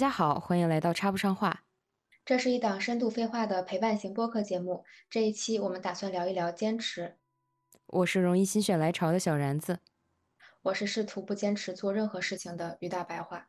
[0.00, 1.64] 家好，欢迎来到插不上话。
[2.24, 4.82] 这是一档深度废话的陪伴型播客节目。
[5.10, 7.18] 这一期我们打算聊一聊坚持。
[7.86, 9.80] 我是容易心血来潮的小然子，
[10.62, 13.48] 我是试图不坚持做任何事情的于大白话。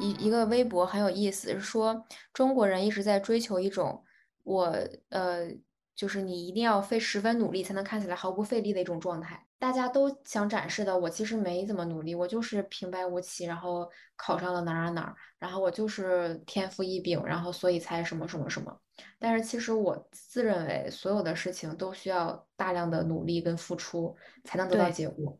[0.00, 4.02] 一一个微博很有意思，是说中国人一直在追求一种
[4.42, 4.76] 我
[5.10, 5.48] 呃，
[5.94, 9.46] 就是你一定要费十分努力才能看起来毫不费力的一种状态。
[9.58, 18.76] 大家都想展示的，我其实没怎么努力，我就是平白无奇，然后考上了哪儿哪儿哪儿，然后我就是天赋异禀，然后所以才什么什么什么。
[19.20, 25.38] 但是其实我自认为，所有的事情都需要大量的努力跟付出才能得到结果。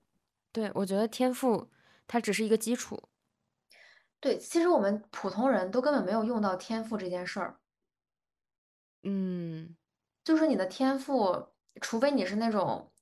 [0.53, 1.69] 对我觉得天赋
[2.07, 3.03] 它只是一个基础。
[4.21, 7.59] 对，其实我们普通人都根本没有用到天赋这件事儿。
[9.03, 9.77] 嗯，
[10.25, 11.49] 就是你的天赋，
[11.81, 12.93] 除非你是那种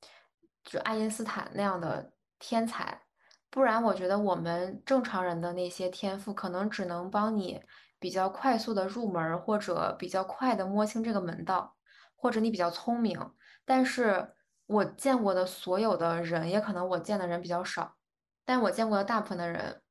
[0.65, 3.03] 就爱因斯坦那样的天才，
[3.51, 7.63] 不然我觉得我们正常人的那些天赋，可能只能帮你
[7.99, 11.77] 比较快速的入门，或者比较快的摸清这个门道，
[12.17, 13.33] 或者你比较聪明。
[13.67, 14.35] 但是
[14.67, 17.97] 我见过的所有的人，也可能我见的人比较少，
[18.45, 19.83] 但我见过的大部分的人，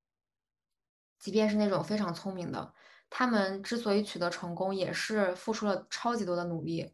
[1.20, 2.74] 即便是那种非常聪明的。
[3.10, 6.94] 他们之所以取得成功，也是付出了超级多的努力，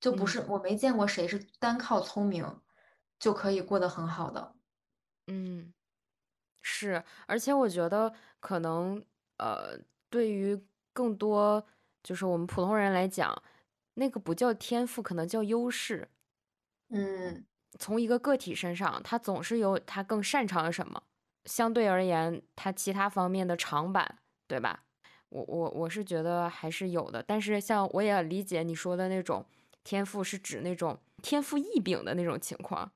[0.00, 2.60] 就不嗯是我没见过谁是单靠聪明
[3.18, 4.54] 就可以过得很好的。
[5.28, 5.72] 嗯，
[6.62, 9.04] 是，而且我觉得可能
[9.38, 9.78] 呃，
[10.08, 10.60] 对于
[10.92, 11.66] 更多
[12.02, 13.42] 就是我们普通人来讲，
[13.94, 16.10] 那个不叫天赋，可能叫优势。
[16.88, 17.46] 嗯，
[17.78, 21.02] 从一个个体身上，他总是有他更擅长的什么，
[21.44, 24.85] 相对而言，他其他方面的长板，对吧？
[25.28, 29.44] 我我我是觉得还是有的，但是像我也理解你说的那种
[29.82, 32.92] 天赋，是指那种天赋异禀的那种情况。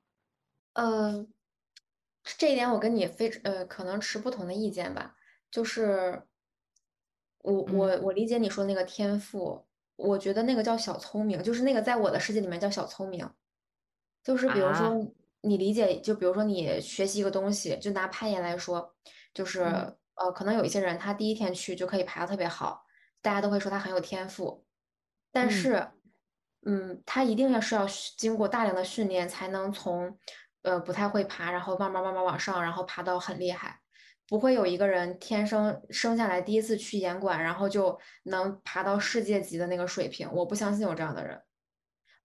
[0.73, 1.25] 呃，
[2.23, 5.15] 这一点我跟你非呃可能持不同的意见吧。
[5.49, 6.23] 就是
[7.39, 9.65] 我我嗯我理解你说那个天赋，
[9.97, 13.29] 我觉得那个叫小聪明，就是那个在我的世界里面叫小聪明。
[14.23, 14.97] 就是比如说啊，
[15.41, 18.95] 你理解，就比如说你学习一个东西，就拿攀岩来说，
[19.33, 22.85] 就是嗯呃，可能有一些人他第一天去就可以爬的特别好，
[23.21, 24.65] 大家都会说他很有天赋，
[25.31, 25.87] 但嗯是，
[26.65, 30.17] 嗯，他一定要是要经过大量的训练才能从
[30.63, 33.79] 呃不太会爬，然后慢慢慢慢往上，然后爬到很厉害。
[34.27, 41.41] 不会有一个人天生生下来第一次去岩馆，然后就能爬到世界级的那个水平，我不相信有这样的人。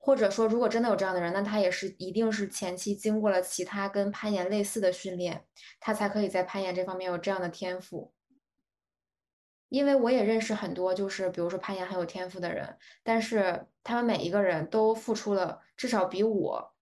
[0.07, 5.45] 或者说，如果真的有这样的人，那他也是一定是前期经过了其他跟攀岩类似的训练，
[5.81, 8.15] 他才可以在攀岩这方面有这样的天赋。
[9.69, 16.73] 因为我也认识很多，就是比如说攀岩很有天赋的人，但是他们每一个人都付出了至少比我，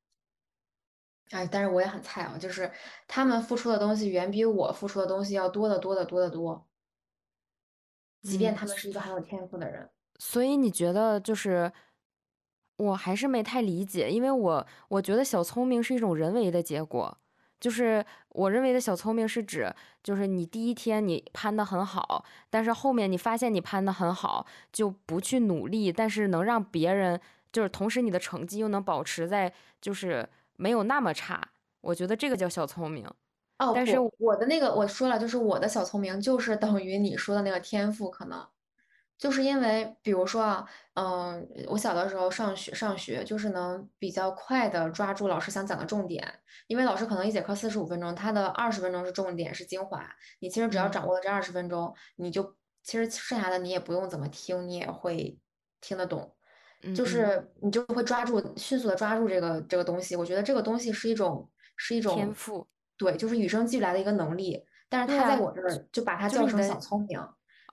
[1.31, 2.71] 哎，但是我也很菜啊，就是
[3.09, 6.69] 他们付出的东西远比我付出的东西要多得多得多得多，
[8.21, 9.89] 即便嗯，他们是一个很有天赋的人。
[10.19, 11.73] 所以你觉得就是
[12.77, 17.17] 我还是没太理解，因为我我觉得小聪明是一种人为的结果，
[17.61, 27.21] 就是我认为的小聪明是指，就是你第一天你攀的很好，但是后面你发现你攀的很好，就不去努力，但是能让别人
[27.53, 31.41] 就是同时你的成绩又能保持在就是没有那么差，
[31.81, 33.09] 我觉得这个叫小聪明。
[33.59, 38.45] 哦但是我，我的那个我说了，就是我的小聪明就是等于你说的那个天赋，可能
[39.25, 50.07] 就是因为，比如说啊，嗯，我小的时候上学上学，就是能比较快的抓住老师想讲的重点，因为老师可能一节课四十五分钟，他的二十分钟是重点是精华，
[50.41, 55.39] 你其实只要嗯掌握了这二十分钟，你就其实剩下的你也不用怎么听，你也会
[55.81, 56.37] 听得懂。
[56.95, 60.15] 就是你就会抓住，迅速的抓住这个这个东西。
[60.17, 62.69] 我觉得这个东西是一种是一种，天赋，
[62.99, 64.63] 对，就是与生俱来的一个能力。
[64.91, 67.19] 但是他在我这儿就把它叫成小聪明，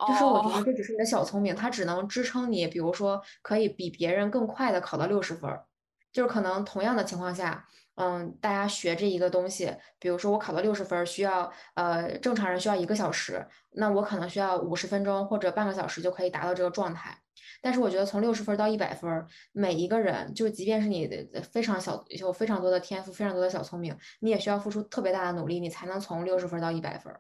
[0.08, 5.66] 就是我觉得哦，这只是你的小聪明，它只能支撑你，比如说可以比别人更快的考到六十分儿。
[6.12, 7.66] 就是可能同样的情况下，
[7.96, 17.18] 嗯，大家学这一个东西，比如说我考到六十分儿需要，呃，正常人需要一个小时，那我可能需要五十分钟或者半个小时就可以达到这个状态。
[17.62, 27.16] 但是我觉得从六十分到一百分，每一个人就即便是你的非常小，有非常多的天赋，非常多的小聪明，你也需要付出特别大的努力，你才能从六十分到一百分。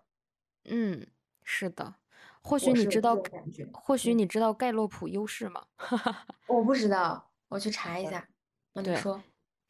[0.65, 1.07] 嗯，
[1.43, 1.95] 是的，
[2.43, 3.15] 或许你知道。
[3.73, 5.65] 或许嗯，你知道盖洛普优势吗？
[6.47, 8.27] 我不知道，我去查一下。
[8.73, 9.21] 那你对说，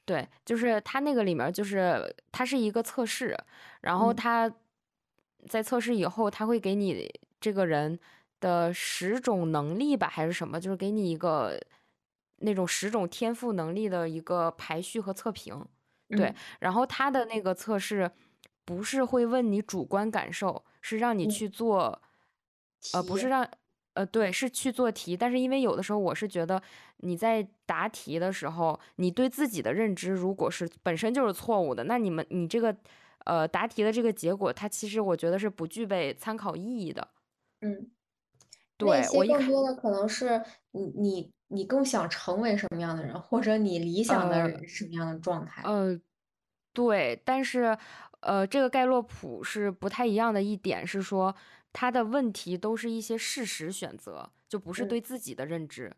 [0.05, 3.37] 对，就是它那个里面就是它是一个测试，
[3.81, 4.53] 然后嗯它
[5.47, 7.09] 在测试以后，它会给你
[7.39, 7.99] 这个人
[8.39, 11.59] 的十种能力吧，还是什么，就是给你一个
[12.37, 15.65] 那种十种天赋能力的一个排序和测评。
[16.09, 18.11] 对，嗯然后他的那个测试
[18.65, 22.01] 不是会问你主观感受，是让你嗯，去做，
[22.91, 23.47] 呃，不是，让，
[23.93, 25.15] 呃，对，是去做题。
[25.15, 26.61] 但是因为有的时候我是觉得
[26.97, 32.75] 你在答题的时候，你对自己的认知如果是本身就是错误的，那你们你这个，
[33.25, 37.07] 呃，答题的这个结果，它其实我觉得是不具备参考意义的。
[37.61, 37.91] 嗯。
[38.77, 45.61] 对，我，更多的可能是你你你更想成为什么样的人，或者你理想的呃人是什么样的状态。
[45.63, 45.99] 呃，
[46.73, 47.77] 对，但是，
[48.21, 51.35] 呃，这个盖洛普是不太一样的一点是说，
[51.73, 54.87] 他的问题都是一些事实选择，就不是嗯。
[54.87, 55.95] 对自己的认知，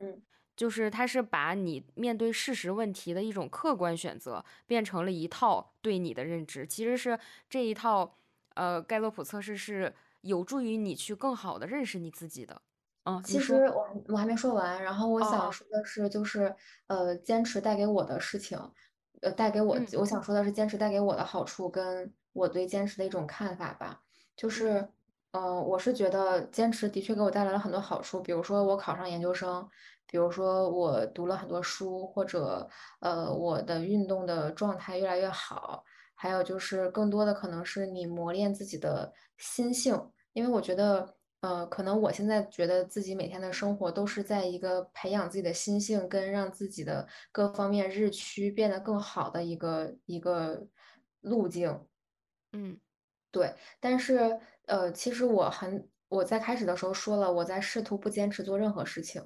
[0.00, 0.22] 嗯，
[0.56, 7.18] 就是他是把你面对事实问题的一种客观选择，变成了一套对你的认知，其实是
[7.48, 8.18] 这一套，
[8.54, 12.62] 呃，盖洛普测试是有助于你去更好的认识你自己的。
[13.04, 16.54] 嗯，其，实我我还没说完，然后我想说的是，就是
[16.88, 18.58] 呃，坚持带给我的事情，
[19.22, 24.02] 呃，带给我，嗯我想说的是，坚持带给我的好处跟我对坚持的一种看法吧。
[24.36, 24.86] 就嗯是，
[25.32, 29.66] 呃，我是觉得坚持的确给我带来了很多好处，比如说我考上研究生，
[30.06, 32.68] 比如说我读了很多书，或者
[33.00, 35.84] 呃，我的运动的状态越来越好，
[36.14, 40.10] 还有就是更多的可能是你磨练自己的心性。
[40.32, 50.68] 因为我觉得，呃，可能我现在觉得自己每天的生活都是在一个培养自己的心性，跟让自己的各方面日趋变得更好的一个一个
[51.20, 51.84] 路径。
[52.52, 52.78] 嗯，
[53.32, 59.20] 对，但是呃，其实我很，我在开始的时候说了，我在试图不坚持做任何事情，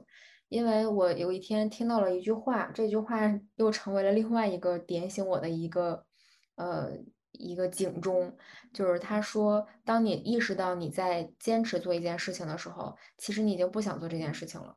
[0.48, 3.20] 因为我有一天听到了一句话，这句话
[3.56, 6.06] 又成为了另外一个点醒我的一个
[6.54, 6.92] 呃
[7.38, 8.36] 一个警钟，
[8.72, 14.76] 就是他说，当你意识到你在坚持做一件事情的时候，其实你已经不想做这件事情了。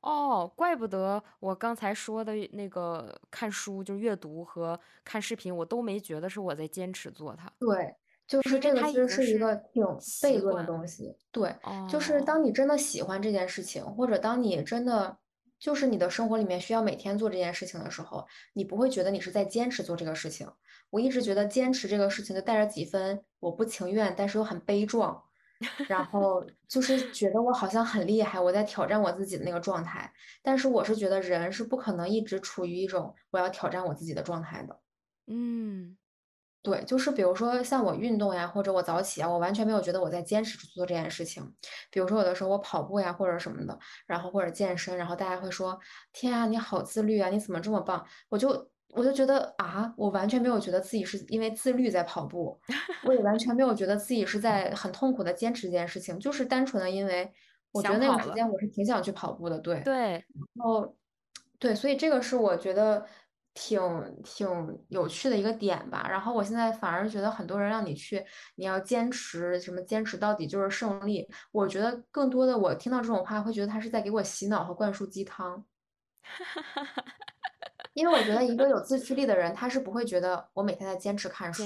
[0.00, 7.94] 哦，怪不得我刚才说的那个看书，就是阅读和看视频，我都没觉得是我在坚持做它，对，
[8.26, 9.82] 就是是这个其实是一个挺
[10.22, 10.64] 悖论的。
[10.64, 11.16] 东西。
[11.32, 11.54] 对，
[11.90, 15.18] 就是哦，当你真的喜欢这件事情，或者当你真的
[15.58, 20.50] 就是你的生活里面需要每天做这件事情的时候，你不会觉得你是在坚持做这个事情。
[20.90, 25.22] 我一直觉得坚持这个事情就带着几分我不情愿，但是又很悲壮，
[25.88, 30.12] 然后就是觉得我好像很厉害，我在挑战我自己的那个状态。
[30.42, 34.80] 但是我是觉得人是不可能一直处于一种我要挑战我自己的状态的。
[35.26, 35.96] 嗯
[36.62, 41.42] 对，就是比如说像我运动呀，或者我早起啊，我完全没有觉得我在坚持做这件事情。
[41.90, 45.78] 比如说有的时候我跑步呀，或者什么的，然后或者健身，然后大家会说
[46.12, 52.60] ：“天啊，你好自律啊，你怎么这么棒？”我就我就觉得啊，我完全没有觉得自己是因为自律在跑步，
[53.02, 57.32] 我也完全没有觉得自己是在很痛苦的坚持这件事情，就是单纯的因为
[57.70, 59.74] 我觉得那个想跑了，时间我是挺想去跑步的，对。
[59.84, 59.92] 对，
[60.34, 60.96] 然后，
[61.58, 63.06] 对，所以这个是我觉得
[63.60, 64.48] 挺挺
[64.88, 66.06] 有趣的一个点吧。
[66.08, 68.24] 然后我现在反而觉得很多人让你去，
[68.54, 71.28] 你要坚持什么，坚持到底就是胜利。
[71.50, 75.64] 我觉得更多的我听到这种话，会觉得他是在给我洗脑和灌输鸡汤。
[77.94, 81.64] 因为我觉得一个有自驱力的人，他是不会觉得我每天在坚持看书，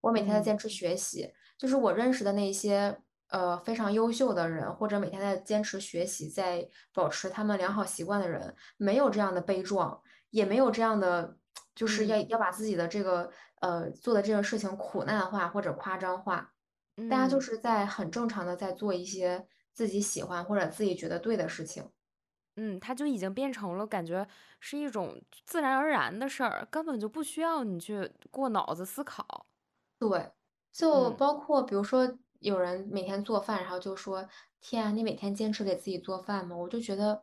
[0.00, 1.32] 我每天在嗯坚持学习。
[1.56, 2.98] 就是我认识的那些
[3.28, 11.38] 呃非常优秀的人，或者每天在坚持学习，在保持他们良好习惯的人，没有这样的悲壮，也没有这样的，
[11.74, 16.54] 就是要嗯要把自己的这个呃做的这个事情苦难化或者夸张化。
[17.06, 21.90] 大家就嗯是在很正常的在做一些自己喜欢或者自己觉得对的事情。
[22.56, 24.26] 嗯，它就已经变成了感觉
[24.58, 29.46] 是一种自然而然的事儿，根本就不需要你去过脑子思考。
[29.98, 30.32] 对，
[30.72, 34.26] 就嗯，包括比如说有人每天做饭，然后就说
[34.60, 37.22] ：“天啊，你每天坚持给自己做饭吗？”我就觉得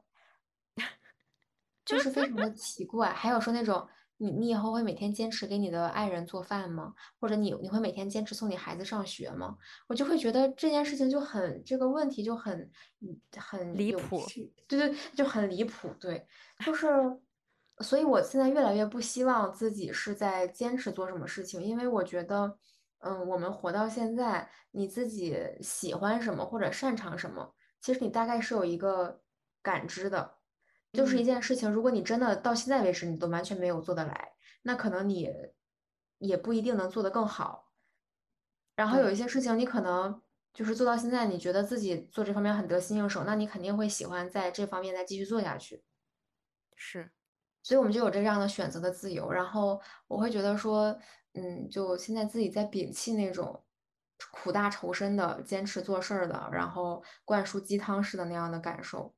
[1.87, 3.09] 就是非常的奇怪。
[3.11, 6.93] 还有说那种你你以后会每天坚持给你的爱人做饭吗？
[7.19, 9.55] 或者你你会每天坚持送你孩子上学吗？
[9.87, 12.59] 我就会觉得这件事情就很这个问题就很
[12.99, 14.21] 嗯很离谱。
[14.67, 15.89] 对对，就很离谱。
[15.99, 16.27] 对，
[16.65, 16.87] 就是，
[17.79, 22.57] 所以我现在越来越不希望自己是在坚持做什么事情，因为我觉得，
[22.99, 29.21] 嗯，我们活到现在，你自己喜欢什么或者擅长什么，其实你大概是有一个
[29.61, 30.36] 感知的。
[30.97, 35.31] 就是一嗯，件事情，如果你真的到现在为止你都完全没有做得来，那可能你
[36.17, 37.71] 也不一定能做得更好。
[38.75, 40.19] 然后有，一些事情，你可能
[40.55, 45.83] 就是做到现在，你觉得自己做这方面很得心应手，那你肯定会喜欢在这方面再继续做下去。
[46.75, 47.11] 是，
[47.61, 49.31] 所以我们就有这样的选择的自由。
[49.31, 50.97] 然后我会觉得说，
[51.33, 53.63] 嗯，就现在自己在摒弃那种
[54.31, 59.15] 苦大仇深的坚持做事儿的，然后灌输鸡汤式的那样的感受。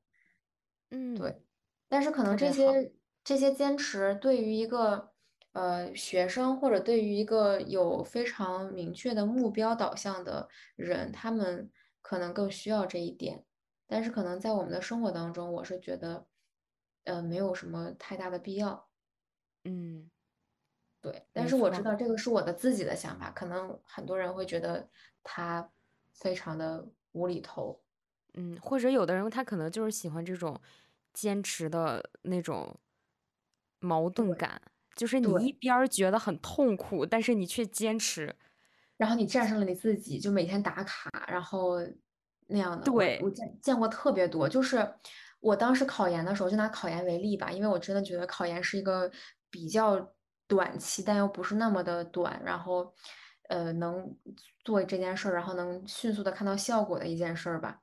[0.90, 1.42] 嗯，对，
[1.90, 2.34] 但是可能。
[2.34, 5.10] 这些这些坚持对于一个
[5.52, 11.70] 呃学生或者对于一个有非常明确的目标导向的人，他们
[12.00, 13.44] 可能更需要这一点。
[13.86, 16.26] 但是可能在我们的生活当中，我是觉得
[17.04, 18.88] 呃没有什么太大的必要。
[19.64, 20.08] 嗯，
[21.02, 21.84] 对，但是我知错。
[21.84, 24.88] 道这个是我的自己的想法，可能很多人会觉得
[25.22, 25.70] 他
[26.14, 27.82] 非常的无厘头。
[28.34, 30.58] 嗯，或者有的人他可能就是喜欢这种
[31.12, 32.78] 坚持的那种
[33.80, 34.60] 矛盾感，
[34.94, 35.52] 就是你一。
[35.52, 38.34] 边觉得很痛苦，但是你却坚持。
[38.96, 41.78] 然后你战胜了你自己，就每天打卡，然后
[42.48, 44.48] 那样的，对，我见见过特别多。
[44.48, 44.86] 就是
[45.40, 49.10] 我当时考研的时候，就拿考研为例吧，因为我真的觉得考研是一个
[49.50, 50.14] 比较
[50.46, 52.92] 短期，但又不是那么的短，然后
[53.48, 54.14] 呃能
[54.64, 57.80] 做这件事儿，然后能迅速的看到效果的一件事儿吧。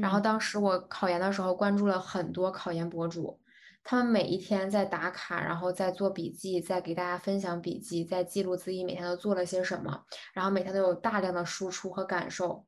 [0.00, 3.40] 然后嗯当时我考研的时候，关注了很多考研博主。
[3.86, 12.66] 他们每一天在打卡，然后在做笔记，在给大家分享笔记，在记录自己每天都做了些什么，然后每天都有大量的输出和感受。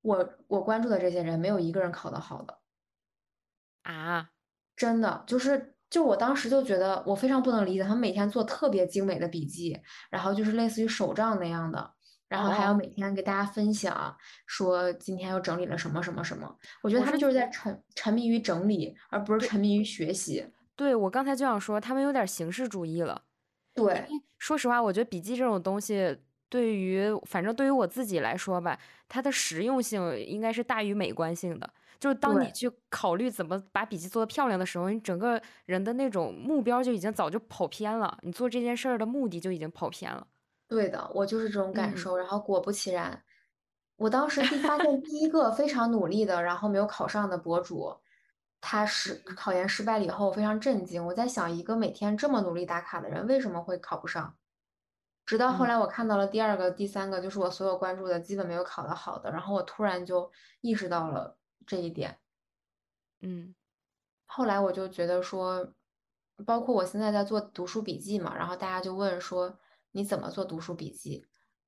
[0.00, 2.60] 我我关注的这些人，没有一个人考得好的，
[3.82, 4.30] 啊，
[4.76, 11.94] 真的就是就我当时就觉得我非常不能理解，他们每天做特别精美的笔记，然后就是类似于手账那样的，
[12.28, 14.16] 然后还要每天给大家分享，
[14.46, 16.56] 说今天又整理了什么什么什么。
[16.82, 20.46] 我觉得他们就是在沉沉迷于整理，而不是沉迷于学习。
[20.76, 23.22] 对，我刚才就想说，他们有点形式主义了。
[23.74, 24.06] 对
[24.38, 26.16] 说实话，我觉得笔记这种东西，
[26.48, 31.70] 对于反正对于我自己来说吧，它的实用性应该是大于美观性的。
[31.98, 32.48] 就是当你。
[32.52, 40.26] 去考虑怎么把笔记做得漂亮的时候，你整个人的那种目标就已经早就跑偏了，你做这件事儿的目的就已经跑偏了。
[40.68, 42.16] 对的，我就是这种感嗯受。
[42.16, 43.24] 然后果不其然，
[43.96, 47.96] 我当时第发现 第一个非常努力的，然后没有考上的博主，
[48.60, 51.04] 他是考研失败了以后，我非常震惊。
[51.06, 54.36] 我在想，一个每天这么努力打卡的人，为什么会考不上？
[55.24, 62.18] 直到后嗯来我看到了第二个、第三个，就是我所有关注的基本没有考得好的，然后我突然就意识到了这一点。
[63.20, 63.54] 嗯
[64.26, 65.72] 后来我就觉得说，
[66.46, 69.58] 包括我现在在做读书笔记嘛，然后大家就问说
[69.92, 71.24] 你怎么做读书笔记，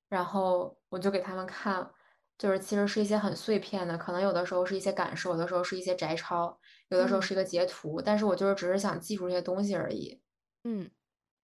[0.08, 1.90] 然后我就给他们看，
[2.38, 6.58] 就是其实是一些很碎片的，可能有的时候是一些感受，有的时候是一些摘抄，
[6.88, 10.20] 有的时候嗯是一个截图，但是我就是只是想记住这些东西而已。
[10.64, 10.90] 嗯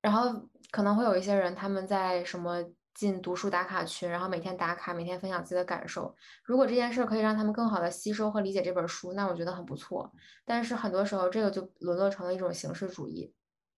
[0.02, 2.62] 然后可能会有一些人，他们在什么
[2.94, 6.14] 进读书打卡群，然后每天打卡，每天分享自己的感受。
[6.44, 10.12] 如果这件事儿可以让他们更好的吸收和理解这本书，那我觉得很不错。
[10.44, 13.34] 但是很多时候，这个就沦落成了一种形式主义。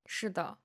[0.07, 0.59] 是的，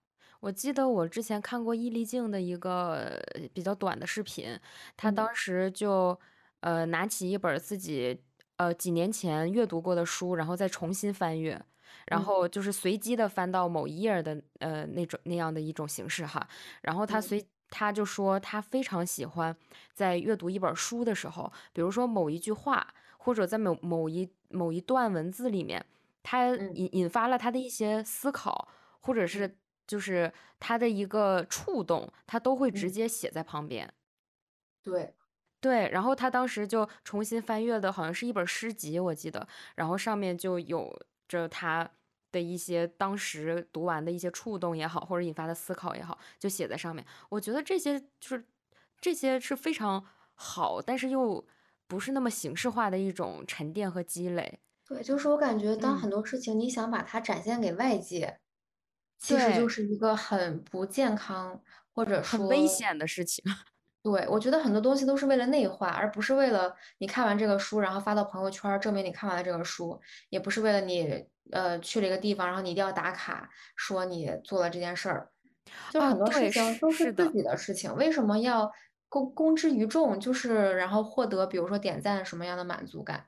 [0.44, 2.96] 我记得我之前看过易立竞的一个
[3.34, 4.60] 呃比较短的视频，
[4.98, 5.10] 他嗯。
[5.10, 6.20] 当时就
[6.60, 8.22] 呃拿起一本自己
[8.58, 11.58] 呃几年前阅读过的书，然后再重新翻阅，
[12.08, 12.24] 然嗯。
[12.24, 16.46] 后就是随机的翻到某一页儿的呃那种那样的一种形式哈，
[16.82, 17.22] 然后他嗯。
[17.22, 19.56] 随他就说他非常喜欢
[19.94, 25.86] 在阅读一本书的时候，比如说某一句话，或者在某某一某一段文字里面，
[26.22, 26.74] 他嗯。
[26.74, 28.68] 引引发了他的一些思考。
[29.06, 29.44] 或者嗯。
[29.44, 29.58] 是
[29.94, 33.94] 就是他的一个触动，他都会直嗯，接写在旁边。
[34.82, 35.14] 对，
[35.62, 41.88] 对，然后他当时就重新翻阅的好像是一本诗集，我记得，然后上面就有着他
[42.32, 47.06] 的一些当时读完的一些触动也好，或者引发的思考也好，就写在上面。
[47.30, 48.44] 我觉得这些就是
[49.00, 51.46] 这些是非常好，但是又
[51.86, 54.60] 不是那么形式化的一种沉淀和积累。
[54.88, 58.40] 对，就是我感觉，当嗯，很多事情你想把它展现给外界，
[59.24, 61.60] 其实就，是一个很不健康，
[61.94, 63.44] 或者说危险的事情。
[64.04, 69.98] 对，我觉得很多东西都是为了内化，而不是为了你看完这个书，然后发到朋友圈儿证明你看完了这个书，
[70.30, 75.30] 也不是为了你呃去了一个地方，然后你一定要打卡说你做了这件事儿。
[75.90, 77.32] 就很多事对，情都是自。
[77.32, 78.70] 己的事情，为什么要
[79.08, 80.20] 公公之于众？
[80.20, 83.28] 就是然后获得比如说点赞什么样的满足感？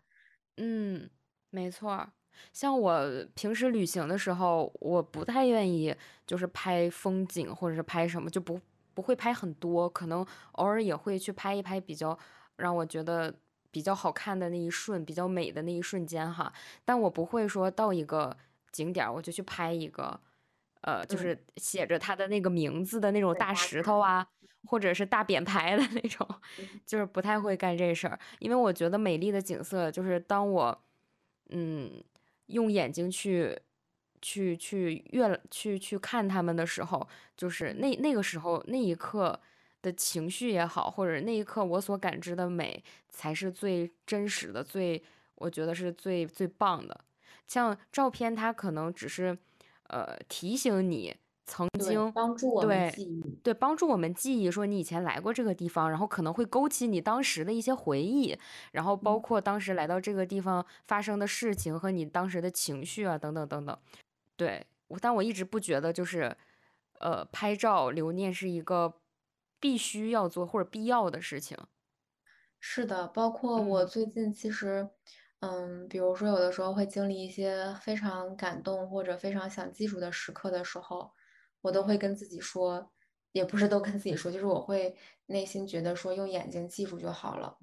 [0.57, 1.09] 嗯，
[1.49, 2.11] 没错儿。
[2.53, 8.59] 像我平时旅行的时候，我不太愿意就是拍风景或者是拍什么，就不
[8.93, 12.17] 不会拍很多，可能偶尔也会去拍一拍比较
[12.57, 13.33] 让我觉得
[13.71, 16.51] 比较好看的那一瞬，比较美的那一瞬间哈。
[16.83, 18.35] 但我不会说到一个
[18.71, 20.19] 景点我就去拍一个，
[20.81, 23.53] 呃，就嗯，是写着它的那个名字的那种，大。
[23.53, 24.25] 石头啊，
[24.67, 26.27] 或者是大匾牌的那种，
[26.59, 28.17] 嗯 就是不太会干这事儿。
[28.39, 30.83] 因为我觉得美丽的景色，就是当我，
[31.49, 31.91] 嗯，
[32.47, 33.57] 用眼睛去，
[34.21, 39.39] 去去越去去看他们的时候，就是那那个时候那一刻
[39.81, 45.03] 的情绪也好，或者那一刻我所感知的美，才是最真实的，最
[45.35, 47.05] 我觉得是最最棒的。
[47.47, 49.37] 像照片，它可能只是
[49.87, 53.39] 呃提醒你曾，经帮助我们记忆。
[53.43, 58.37] 对帮助我们记忆，说你以前来过这个地方，然后可能会勾起你当时的一些回忆，
[58.71, 63.77] 然后包嗯，括当时来到这个地方发生的事情和你当时的情绪啊，等等等等。
[64.37, 66.35] 对，我但我一直不觉得就是
[66.99, 69.01] 呃拍照留念是一个
[69.59, 71.57] 必须要做或者必要的事情。
[72.59, 74.89] 是的，包括我嗯最近其实，
[75.39, 81.11] 嗯，比如说有的时候会经历一些非常感动或者非常想记住的时刻的时候，
[81.65, 82.91] 我都会嗯跟自己说，
[83.31, 84.95] 也不是都跟自己说，就是我会
[85.25, 87.57] 内心觉得说用眼睛记住就好了。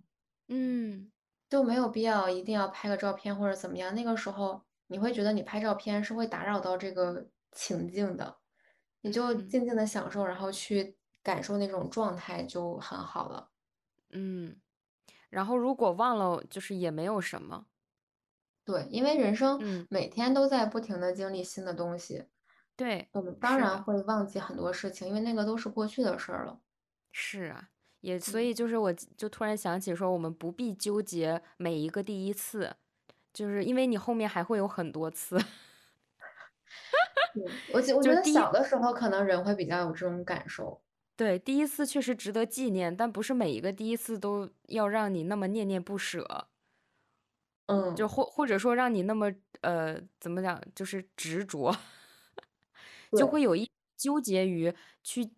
[0.49, 1.11] 嗯
[1.49, 3.95] 就没有必要一定要拍个照片或者怎么样。
[3.95, 8.39] 那个时候你会觉得你拍照片是会打扰到这个情境的，
[9.03, 13.51] 你就嗯静静的享受，然后去感受那种状态就很好了。
[14.11, 14.57] 嗯。
[15.31, 17.67] 然后如果忘了，就是也没有什么。
[18.65, 22.27] 对，因为人生嗯，每天都在不停的经历新的东西，
[22.83, 26.59] 对，我们当是的，然会忘记很多事情，因为那个都是过去的事儿了。
[27.13, 27.69] 是啊，
[28.01, 32.75] 也所嗯，以就是我就突然想起说，我们不必纠结每一个第一次，
[33.33, 35.39] 就是因为你后面还会有很多次。
[37.33, 40.83] 对，我觉我觉得第一，小的时候可能人会比较有这种感受。
[41.15, 46.49] 对，第一次确实值得纪念，但不是每一个第一次都要让你那么念念不舍，
[47.67, 51.77] 嗯就嗯，或或者说让你那么呃怎么讲，就是执着。
[53.15, 55.31] 就，会有一纠结于去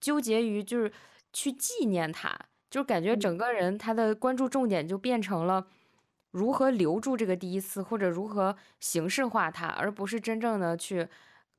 [0.00, 0.92] 纠结于就是
[1.32, 2.38] 去纪念他，
[2.70, 5.66] 就感觉整嗯，个人他的关注重点就变成了
[6.30, 11.08] 如何留住这个第一次，或者如何形式化它，而不是真正的去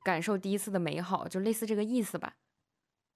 [0.03, 2.33] 感受第一次的美好，就类似这个意思吧。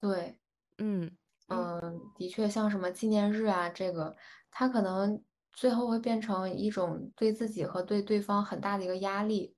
[0.02, 0.38] 对。
[0.78, 1.16] 嗯
[1.48, 4.16] 嗯，嗯，的确，像什么纪念日啊，这个，
[4.50, 5.22] 他可能
[5.52, 9.54] 最后会变成一种对自己和对对方很大的一个压力，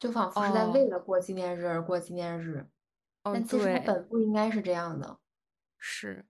[0.00, 0.88] 就仿佛是在为哦。
[0.88, 2.66] 了过纪念日而过纪念日，
[3.24, 5.18] 哦，但其实它，本不应该是这样的。
[5.80, 6.24] 是。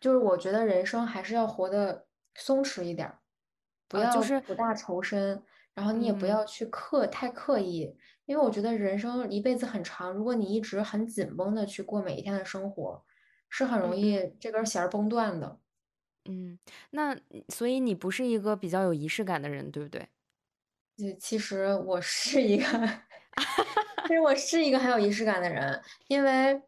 [0.00, 3.20] 就是我觉得人生还是要活得松弛一点儿，
[3.88, 5.42] 不啊，要就是苦大仇深，
[5.74, 6.26] 然后你也不嗯。
[6.26, 13.04] 要去刻太刻意，因为我觉得人生一辈子很长，如果你一直很紧绷的去过每一天的生活，
[13.48, 15.60] 是很容易这根弦儿崩断的。
[16.28, 16.58] 嗯，
[16.90, 17.16] 那
[17.48, 20.08] 所以你不是一个比较有仪式感的人，对不对？
[20.98, 22.64] 对其实我是一个，
[24.06, 26.60] 其实我是一个很有仪式感的人，因为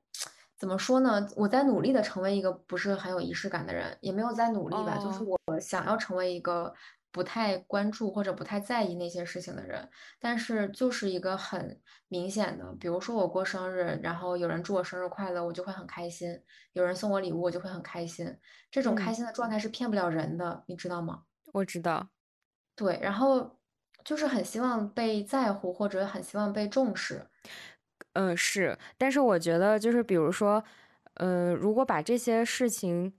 [0.57, 6.75] 怎么说呢，我在努力的成为一个不是很有仪式感的人，也没有在努力吧，就是哦，我想要成为一个
[7.13, 9.89] 不太关注或者不太在意那些事情的人，
[10.21, 16.35] 但是就是一个很明显的，比如说我过生日，然后有人祝我生日快乐，我就会很开心；
[16.73, 18.37] 有人送我礼物，我就会很开心。
[18.71, 21.23] 这种开嗯，心的状态是骗不了人的，你知道吗？
[21.53, 22.09] 我知道。
[22.75, 23.58] 对，然后
[24.09, 27.29] 就是很希望被在乎，或者很希望被重视。
[28.15, 30.63] 嗯，是，但是我觉得就是比如说，
[31.15, 33.13] 呃，如果把这些事情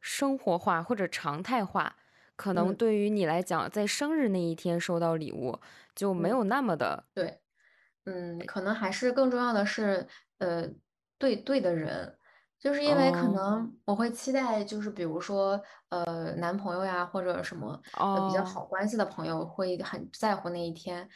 [0.00, 1.96] 生活化或者常态化，
[2.36, 2.76] 可能嗯。
[2.76, 5.58] 对于你来讲，在生日那一天收到礼物
[5.94, 7.42] 就没嗯，有那么的，对，
[8.04, 8.74] 嗯，可能。
[8.74, 10.06] 还是更重要的是，
[10.38, 10.68] 呃，
[11.18, 12.18] 对对的人，
[12.64, 21.06] 就是因为可嗯，能我会期待，就是比如说，呃，男朋友呀，或者什么，呃，比较哦好关系的朋友会很在乎那一天。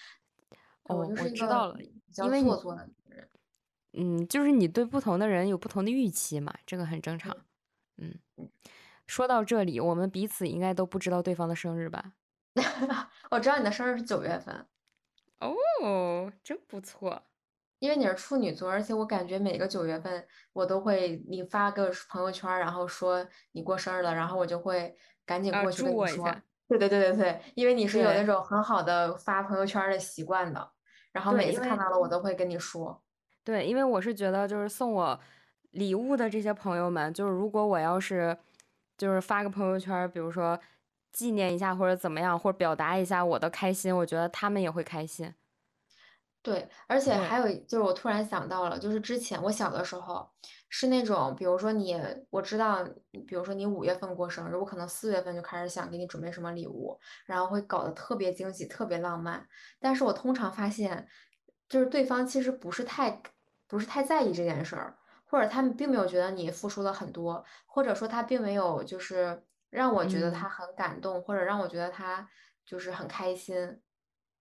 [0.82, 3.28] 哦，我就是一个知道了，比较因为你，做作的人。
[3.94, 7.34] 嗯，就是你对不同的人有不同的预期嘛，这个很正常。
[7.96, 8.50] 嗯嗯，嗯，
[9.06, 12.12] 说到这里，我们彼此应该都不知道对方的生日吧？
[13.30, 14.66] 我知道你的生日是九月份。
[15.40, 17.27] 哦，真不错。
[17.78, 26.34] 因为你是处女座，而且我感觉每个九月份我都会你发个朋友圈然后说你过生日了，然后我就会赶紧啊，过去跟你说。
[26.68, 30.70] 对对对对对，因为你是有那种很好的发朋友圈的习惯的，
[31.12, 33.02] 然后对，每次看到了我都会跟你说，
[33.42, 35.18] 对，因为我是觉得，就是送我
[35.70, 38.36] 礼物的这些朋友们，就是如果我要是
[38.98, 40.60] 就是发个朋友圈比如说
[41.10, 45.32] 纪念一下或者怎么样，或者表达一下我的开心，我觉得他们也会开心。
[46.48, 50.26] 对，而且，还有就是我突然想到了，就是之前我小的时候
[50.70, 51.94] 是那种，比如说你，
[52.30, 52.82] 我知道，
[53.26, 59.46] 比如说你五月份过生日，我可能四月份就开始想给你准备什么礼物，然后会搞得特别惊喜、特别浪漫。
[59.78, 61.06] 但是我通常发现，
[61.68, 63.20] 就是对方其实不是太
[63.66, 72.26] 不是太在意这件事儿，或者他们并没有觉得你付出了很多，或者说他并没有就是让我觉得他嗯很感动，或者让我觉得他
[72.64, 73.82] 就是很开心。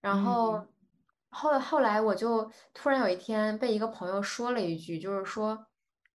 [0.00, 0.68] 然嗯，
[1.30, 5.66] 后后后来我就突然有一天被一个朋友说了一句，就是说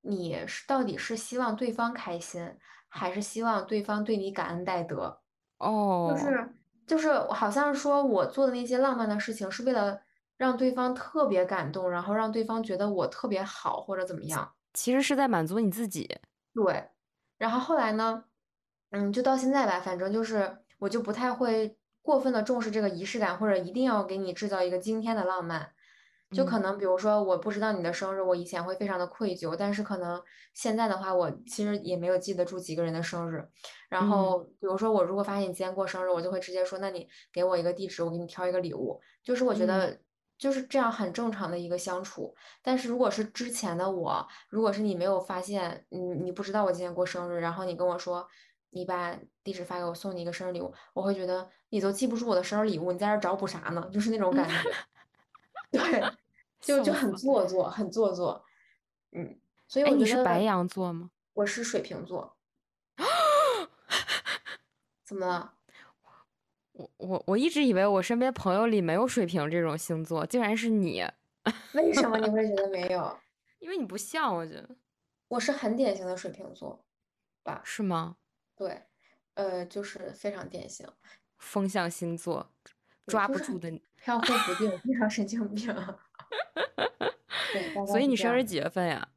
[0.01, 2.57] 你是到底是希望对方开心，
[2.89, 5.21] 还是希望对方对你感恩戴德？
[5.59, 10.01] 就哦，是就是好像说我做的那些浪漫的事情是为了
[10.35, 14.53] 让对方特别感动，然后让对方觉得我特别好或者怎么样。
[14.73, 16.19] 其实是在满足你自己。
[16.53, 16.89] 对，
[17.37, 18.25] 然后后来呢，
[18.89, 25.71] 嗯，就到现在吧，反正就是我就不太会过分的重视这个仪式感，或者一定要给你制造一个惊天的浪漫。
[26.31, 30.19] 就可嗯能比如说我不知道你的生日，我以前会非常的愧疚，但是可能
[30.55, 33.47] 现在的话，我其实也没有记得住几个人的生日。
[33.87, 38.99] 然嗯后比如说我如果发现你今天过生日，我就会直接说，那你给我一个地址，我给你挑一个礼物。
[39.23, 39.99] 就是我觉嗯得
[40.39, 42.33] 就是这样很正常的一个相处。
[42.63, 48.27] 但是如果是之前的我，如果是你没有发现，你你不知道我今天过生日，然后你跟我说
[48.71, 53.89] 你把地址发给我，送你一个生日礼物，我会觉得你都记不住我的生日礼物，你在这找补啥呢？
[53.91, 54.71] 就是那种感觉。
[55.71, 56.03] 对，
[56.61, 57.11] 就就很。
[57.15, 58.45] 做作，很做作。
[59.13, 61.09] 嗯，所以哎，我觉你是白羊座吗？
[61.33, 62.37] 我是水瓶座，
[65.03, 65.55] 怎么了？
[66.73, 71.03] 我我我一直以为我身边朋友里没有水瓶这种星座，竟然是你，
[71.73, 73.19] 为什么你会觉得没有？
[73.57, 74.69] 因为你不像，我觉得
[75.27, 76.85] 我是很典型的水瓶座
[77.41, 77.63] 吧？
[77.65, 78.17] 是吗？
[78.55, 78.83] 对，
[79.33, 80.87] 呃，就是非常典型，
[81.43, 82.49] 风象星座，
[83.05, 83.81] 抓不住的你。
[84.03, 85.67] 飘忽不定，非常神经病。
[87.53, 88.07] 对，大所以。
[88.07, 89.07] 你生日几月份呀？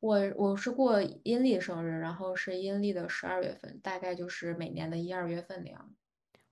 [0.00, 5.90] 我我是过阴历生日，然后是阴历的十二月份，大概就是每年的一二月份那样。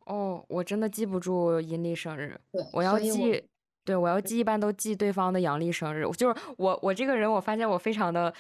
[0.05, 3.43] 哦，我真的记不住阴历生日，对，我要记，
[3.85, 6.05] 对，我要记，一般都记对方的阳历生日。
[6.13, 8.35] 就是我，我这个人，我发现我非常的，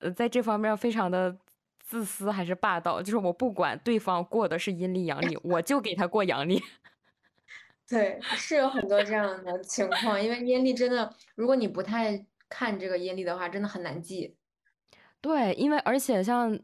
[0.00, 1.34] 呃，在这方面非常的
[1.90, 6.62] 自私还是霸道，就是我不管对方过的是阴历阳历，我就给他过阳历。
[7.88, 14.36] 对，是有很多这样的情况，因为阴历真的，如果你不太看这个阴历的话，真的很难记。
[15.20, 16.56] 对，因为而且像，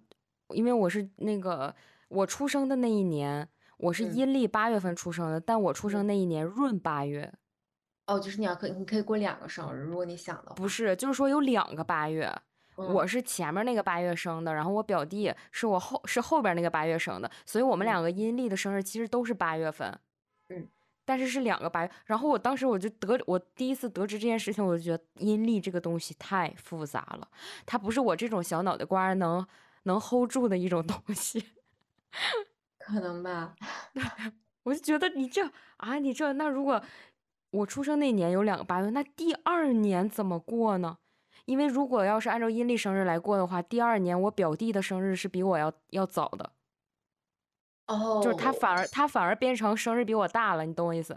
[0.50, 1.74] 因为我是那个
[2.06, 7.32] 我出生的那一年，我是嗯阴历八月份出生的，但我出生嗯，那一年闰八月，
[8.06, 10.54] 哦，就是你要可你可以过两个生日，如果你想的话。
[10.54, 12.32] 不是，就是说有两个八月。
[12.76, 19.98] 我嗯是前面那个八月生的，然后我表弟是我后是后边那个八月生的，所以我们嗯两个阴历的生日其实都是八月份，
[20.50, 20.68] 嗯，
[21.04, 21.90] 但是是两个八月。
[22.04, 27.26] 然后我当时我就得我第一次得知这件事情，我就觉得阴历这个东西太复杂了，
[27.64, 29.46] 它不是我这种小脑袋瓜能
[29.84, 31.52] 能 hold 住的一种东西。
[32.78, 33.54] 可能吧。
[34.64, 36.82] 我就觉得你这啊，你这那如果
[37.50, 40.98] 我出生那年有两个八月，那第二年怎么过呢？
[41.46, 46.52] 因为如果要是按照阴历生日来过的话，第二年我表弟的生日是比我要要早的，
[47.87, 51.16] 哦就是他哦反而他反而变成生日比我大了，你懂我意思？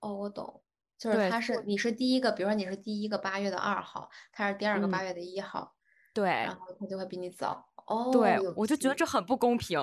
[0.00, 0.62] 哦，我懂，
[0.98, 5.74] 就是他是你是第一个，比如说你是第一个八月的二号，他是第二个八嗯，月的一号，
[6.12, 7.68] 对然后他就会比你早。
[7.86, 8.94] 哦，对，我就觉得。
[8.94, 9.78] 这很不公平。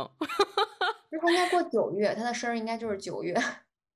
[1.12, 3.36] 那 他应该过九月，他的生日应该就是九月，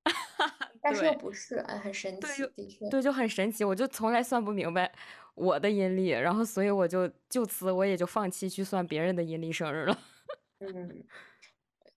[0.84, 2.90] 但是又不是，哎，很神，奇，就的确。
[2.90, 4.92] 对，就很神奇，我就从来算不明白
[5.36, 10.00] 我的阴历，然后所以我就就此我也就放弃去算别人的阴历生日了。
[10.60, 11.04] 嗯，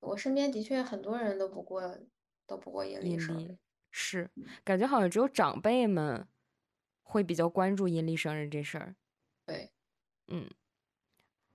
[0.01, 1.99] 我身边的确很多人都不过
[2.47, 3.57] 都不过阴历生日。
[3.91, 4.31] 是，
[4.65, 6.27] 感觉好像只有长辈们
[7.03, 8.97] 会比较关注阴历生日这事儿。
[9.47, 9.71] 对，
[10.29, 10.51] 嗯，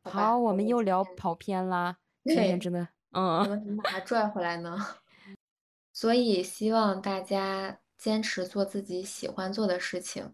[0.03, 4.77] 好，好，我我们又聊跑偏啦，今天，真的，嗯嗯们怎么把它拽回来呢？
[5.93, 10.33] 所以希望大家坚持做自己喜欢做的事情，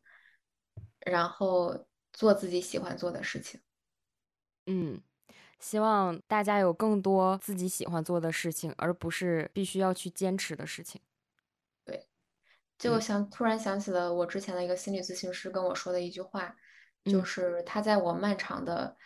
[1.09, 3.61] 然后做自己喜欢做的事情。
[4.65, 5.01] 嗯，
[5.59, 10.99] 希望大家有更多自己喜欢做的事情，而不是必须要去坚持的事情。
[11.85, 12.07] 对，
[12.77, 16.55] 就嗯想突然想起了我之前的一个心理咨询师跟我说的一句话，
[17.05, 18.97] 就嗯是他在我漫长的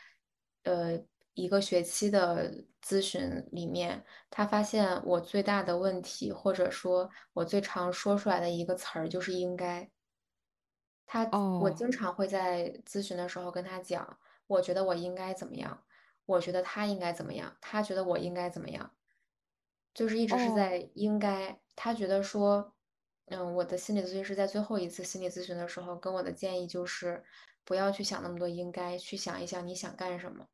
[0.63, 0.99] 呃
[1.35, 9.91] 一个学期的咨询里面，他发现我最大的问题，或者说我最常说出来的一个词儿就是应该。
[11.11, 11.27] 他，
[11.59, 15.83] 我哦经常会在咨询的时候跟他讲，我觉得我应该怎么样，
[16.25, 18.95] 我觉得他应该怎么样，他觉得我应该怎么样，
[19.93, 21.59] 就是一直是哦在应该。
[21.75, 22.73] 他觉得说，
[23.25, 27.25] 嗯，我的心理咨询师在最后一次心理咨询的时候跟我的建议就是，
[27.65, 30.47] 不要去想那么多应该，去想一想你想干什么，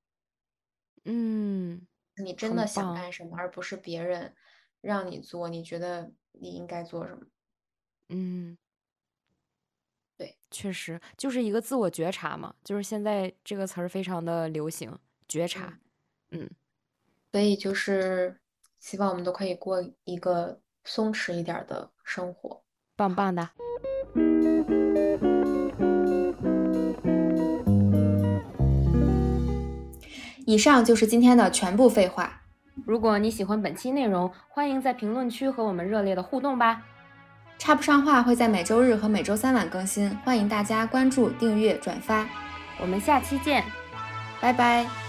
[1.06, 2.96] 嗯，你真很的想棒。
[2.96, 4.36] 干什么，而不是别人
[4.82, 7.28] 让你做，你觉得你应该做什么。
[8.10, 8.58] 嗯，
[10.18, 15.78] 对，确实就是一个自我觉察嘛，就是现在这个词儿非常的流行，觉察。
[16.32, 16.50] 嗯，嗯，
[17.32, 18.40] 所以就是
[18.80, 22.64] 希望我们都可以过一个松弛一点儿的生活。
[22.96, 23.50] 棒棒的。
[30.46, 32.42] 以上就是今天的全部废话。
[32.86, 36.84] 如果你喜欢本期内容，欢迎在评论区和我们热烈的互动吧。
[37.58, 42.26] 插不上话会在每周日和每周三晚更新，欢迎大家关注、订阅、转发。
[42.80, 43.63] 我们下期见，
[44.39, 45.07] 拜拜。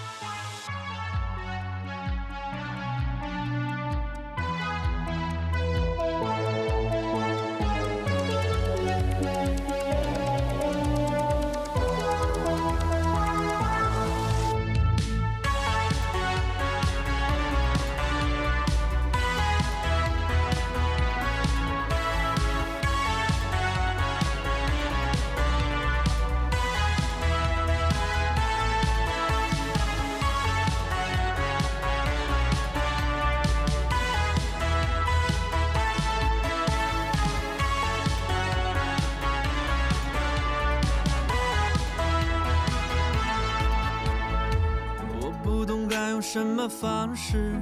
[46.31, 47.55] 什么方式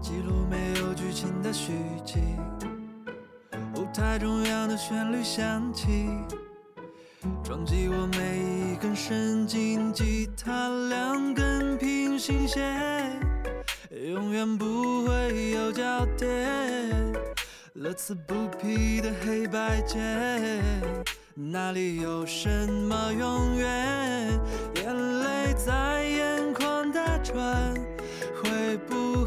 [0.00, 2.18] 记录没有剧情的续集？
[3.76, 6.08] 舞台中央的旋律响起，
[7.42, 9.92] 撞击我每一根神经。
[9.92, 13.20] 吉他两根平行线，
[13.90, 16.26] 永远不会有交叠。
[17.74, 20.62] 乐此不疲的黑白键，
[21.34, 24.40] 哪里有什么永远？
[24.76, 26.33] 眼泪在眼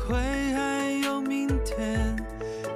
[0.07, 0.15] 会
[0.53, 2.15] 还有明天？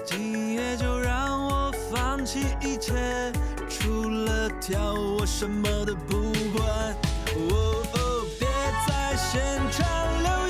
[0.06, 3.32] 今夜就让我放弃一切，
[3.70, 6.68] 除了跳，我什么都不管。
[7.34, 8.48] 哦哦，别
[8.86, 9.40] 在现
[9.72, 9.88] 场
[10.24, 10.41] 留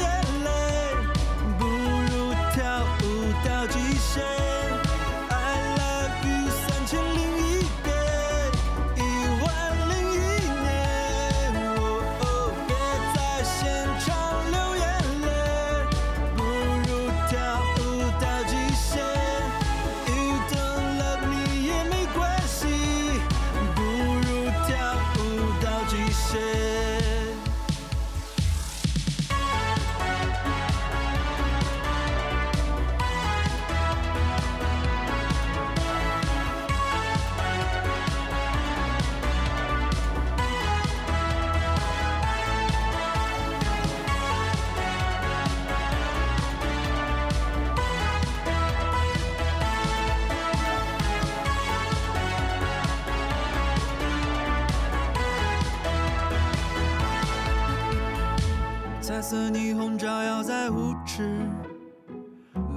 [61.06, 61.48] 吃，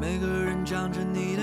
[0.00, 1.33] 每个人长着你